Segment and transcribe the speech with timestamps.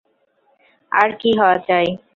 [0.91, 1.87] আর কী হওয়া চাই!